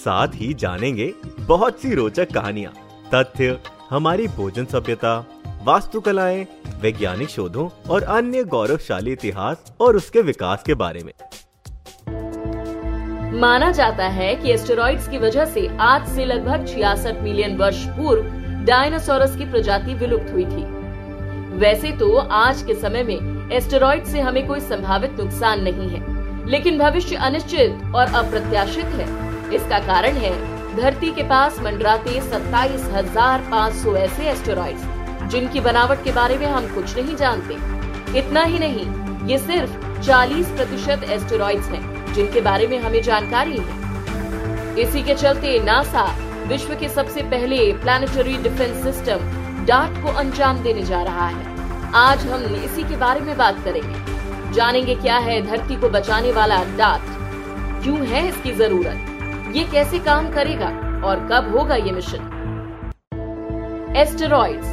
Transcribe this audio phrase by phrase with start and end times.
[0.00, 2.72] साथ ही जानेंगे बहुत सी रोचक कहानियाँ,
[3.14, 3.58] तथ्य,
[3.90, 5.18] हमारी भोजन सभ्यता,
[5.64, 6.46] वास्तुकलाएँ,
[6.82, 11.12] वैज्ञानिक शोधों और अन्य गौरवशाली इतिहास और उसके विकास के बारे में।
[13.40, 18.22] माना जाता है कि एस्टेरॉइड्स की वजह से आज से लगभग छियासठ मिलियन वर्ष पूर्व
[18.66, 20.64] डायनासोरस की प्रजाति विलुप्त हुई थी।
[21.58, 26.78] वैसे तो आज के समय में एस्टेरॉइड से हमें कोई संभावित नुकसान नहीं है, लेकिन
[26.78, 30.32] भविष्य अनिश्चित और अप्रत्याशित है। इसका कारण है,
[30.76, 36.46] धरती के पास मंडराते सत्ताईस हज़ार पाँच सौ ऐसे एस्टेरॉइड जिनकी बनावट के बारे में
[36.46, 37.54] हम कुछ नहीं जानते।
[38.18, 38.86] इतना ही नहीं,
[39.28, 43.78] ये सिर्फ़ 40 प्रतिशत एस्टेरॉइड हैं, जिनके बारे में हमें जानकारी है।
[44.78, 46.04] इसी के चलते नासा
[46.48, 52.26] विश्व के सबसे पहले प्लानिटरी डिफेंस सिस्टम डार्ट को अंजाम देने जा रहा है। आज
[52.26, 57.82] हम इसी के बारे में बात करेंगे। जानेंगे क्या है धरती को बचाने वाला डार्ट
[57.82, 59.19] क्यों है इसकी ज़रूरत?
[59.50, 60.66] ये कैसे काम करेगा
[61.04, 62.36] और कब होगा ये मिशन?
[63.96, 64.66] एस्टेरॉइड्स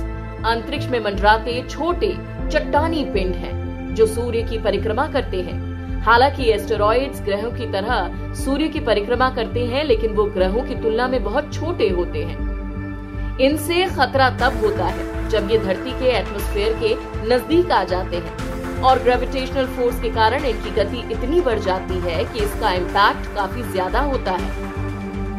[0.45, 2.11] अंतरिक्ष में मंडराते छोटे,
[2.49, 8.67] चट्टानी पिंड हैं, जो सूर्य की परिक्रमा करते हैं। हालाँकि एस्टेरॉइड्स ग्रहों की तरह सूर्य
[8.67, 13.85] की परिक्रमा करते हैं, लेकिन वो ग्रहों की तुलना में बहुत छोटे होते हैं। इनसे
[13.87, 16.95] खतरा तब होता है जब ये धरती के एटमोस्फेयर के
[17.27, 22.23] नज़दीक आ जाते हैं और ग्रेविटेशनल फोर्स के कारण इनकी गति इतनी बढ़ जाती है
[22.23, 24.66] कि इसका इम्पैक्ट काफ़ी ज़्यादा होता है।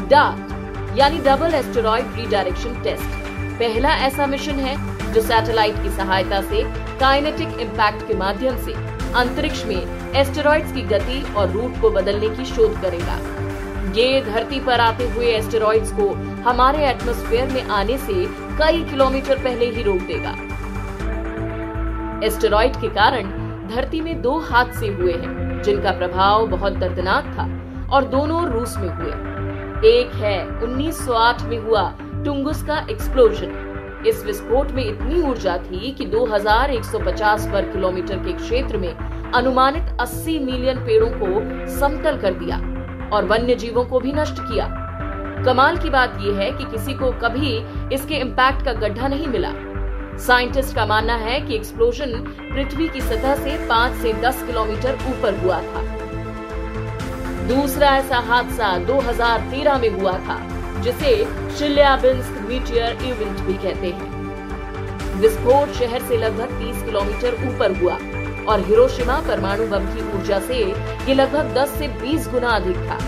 [0.08, 3.16] डार्ट यानी डबल एस्टेरॉइड रीडायरेक्शन टेस्ट
[3.58, 4.76] पहला ऐसा मिशन है,
[5.12, 6.62] जो सैटेलाइट की सहायता से
[7.00, 8.72] काइनेटिक इम्पैक्ट के माध्यम से
[9.14, 13.18] अंतरिक्ष में एस्टेरॉइड्स की गति और रूट को बदलने की शोध करेगा।
[13.94, 16.08] ये धरती पर आते हुए एस्टेरॉइड्स को
[16.48, 18.24] हमारे एटमॉस्फेयर में आने से
[18.58, 20.34] कई किलोमीटर पहले ही रोक देगा।
[22.26, 23.30] एस्टेरॉइड के कारण
[23.68, 27.47] धरती में दो हादसे हुए हैं, जिनका प्रभाव बहुत दर्दनाक था
[27.94, 29.47] और दोनों रूस में हुए।
[29.84, 31.83] एक है 1908 में हुआ
[32.25, 38.77] टुंगुस का एक्सप्लोजन इस विस्फोट में इतनी ऊर्जा थी कि 2150 वर्ग किलोमीटर के क्षेत्र
[38.77, 38.94] में
[39.34, 42.56] अनुमानित 80 मिलियन पेड़ों को समतल कर दिया
[43.12, 44.66] और वन्य जीवों को भी नष्ट किया।
[45.44, 47.56] कमाल की बात यह है कि किसी को कभी
[47.95, 49.53] इसके इम्पैक्ट का गड्ढा नहीं मिला।
[50.19, 55.41] साइंटिस्ट का मानना है कि एक्सप्लोजन पृथ्वी की सतह से 5 से 10 किलोमीटर ऊपर
[55.45, 55.97] हुआ था।
[57.48, 60.38] दूसरा ऐसा हादसा 2013 में हुआ था,
[60.82, 61.12] जिसे
[61.59, 67.94] शिल्याबिंस्क मीटियर इवेंट भी कहते हैं। विस्फोट शहर से लगभग 30 किलोमीटर ऊपर हुआ
[68.53, 70.59] और हिरोशिमा परमाणु बम की ऊर्जा से
[71.09, 72.98] ये लगभग 10 से 20 गुना अधिक था।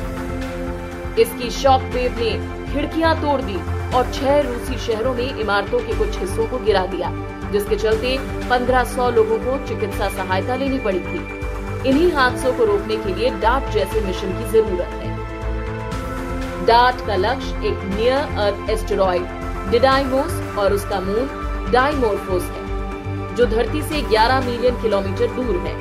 [1.19, 2.31] इसकी शॉक वेव ने
[2.73, 3.59] खिड़कियाँ तोड़ दी
[3.97, 7.13] और छह रूसी शहरों में इमारतों के कुछ हिस्सों को गिरा दिया,
[7.53, 8.17] जिसके चलते
[8.49, 11.40] 1500 लोगों को चिकित्सा सहायता लेनी पड़ी थी।
[11.87, 17.69] इन्हीं हादसों को रोकने के लिए डार्ट जैसे मिशन की ज़रूरत है। डार्ट का लक्ष्य
[17.69, 24.81] एक नियर अर्थ एस्टेरॉइड डिडाइमोस और उसका मून डाइमोरफोस है, जो धरती से 11 मिलियन
[24.83, 25.75] किलोमीटर दूर है।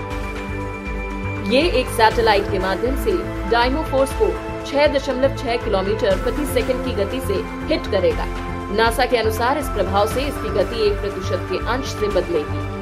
[1.52, 3.12] ये एक सैटेलाइट के माध्यम से
[3.52, 4.32] डाइमोफोर्स को
[4.66, 8.26] 6.6 किलोमीटर प्रति सेकंड की गति से हिट करेगा।
[8.76, 12.79] नासा के अनुसार इस प्रभाव से इसकी गति एक प्रतिशत के अंश से बदलेगी।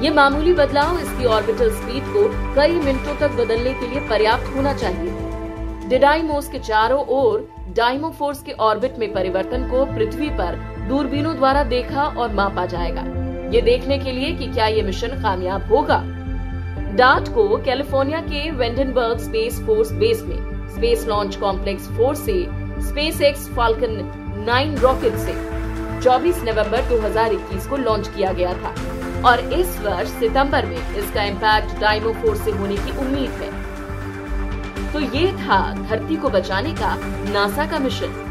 [0.00, 2.20] ये मामूली बदलाव इसकी ऑर्बिटल स्पीड को
[2.54, 8.52] कई मिनटों तक बदलने के लिए पर्याप्त होना चाहिए। डिडाइमोस के चारों ओर डाइमोफोर्स के
[8.60, 10.56] ऑर्बिट में परिवर्तन को पृथ्वी पर
[10.88, 13.02] दूरबीनों द्वारा देखा और मापा जाएगा।
[13.52, 15.98] ये देखने के लिए कि क्या ये मिशन कामयाब होगा।
[16.96, 22.38] डार्ट को कैलिफ़ोर्निया के वेंडनबर्ग स्पेस फोर्स बेस में स्पेस लॉन्च कॉम्प्लेक्स फोर से
[22.88, 24.00] SpaceX Falcon
[24.46, 25.34] nine rocket से
[26.00, 28.74] 24 नवंबर 2021 को लॉन्च किया गया था।
[29.24, 35.32] और इस वर्ष सितंबर में इसका इम्पैक्ट डाइमोफोर्स से होने की उम्मीद है। तो ये
[35.32, 36.94] था धरती को बचाने का
[37.32, 38.26] नासा का मिशन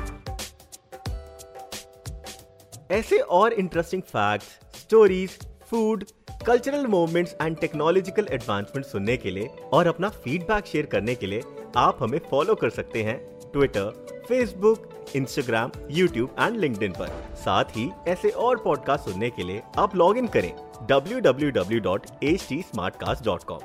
[2.91, 4.47] ऐसे और interesting facts,
[4.79, 5.37] stories
[5.69, 6.03] food
[6.45, 11.43] cultural movements and technological advancement सुनने के लिए और अपना फीडबैक शेयर करने के लिए
[11.77, 13.17] आप हमें फॉलो कर सकते हैं
[13.53, 19.61] Twitter Facebook Instagram YouTube and LinkedIn पर। साथ ही ऐसे और पॉडकास्ट सुनने के लिए
[19.77, 20.53] आप लॉग इन करें।
[20.87, 23.59] www.htsmartcast.com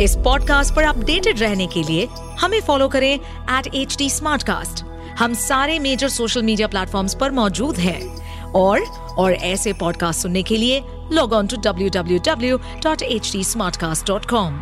[0.00, 2.08] इस पॉडकास्ट पर अपडेटेड रहने के लिए
[2.40, 4.10] हमें फॉलो करें एट एच डी
[5.18, 8.22] हम सारे मेजर सोशल मीडिया प्लेटफॉर्म पर मौजूद हैं।
[8.52, 8.80] और
[9.18, 13.44] और ऐसे पॉडकास्ट सुनने के लिए log on to W W W dot H D
[13.44, 14.60] smart cast dot com